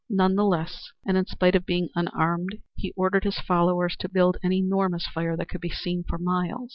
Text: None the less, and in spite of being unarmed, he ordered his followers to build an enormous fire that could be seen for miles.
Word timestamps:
None 0.09 0.33
the 0.35 0.45
less, 0.45 0.91
and 1.05 1.15
in 1.15 1.27
spite 1.27 1.53
of 1.55 1.67
being 1.67 1.89
unarmed, 1.93 2.57
he 2.73 2.91
ordered 2.95 3.23
his 3.23 3.37
followers 3.39 3.95
to 3.97 4.09
build 4.09 4.37
an 4.41 4.51
enormous 4.51 5.05
fire 5.05 5.37
that 5.37 5.47
could 5.49 5.61
be 5.61 5.69
seen 5.69 6.03
for 6.09 6.17
miles. 6.17 6.69